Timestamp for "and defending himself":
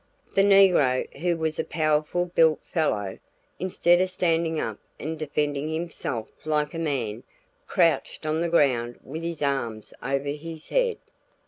4.99-6.31